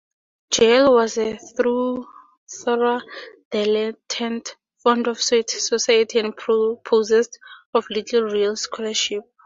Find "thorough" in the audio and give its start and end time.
1.37-2.07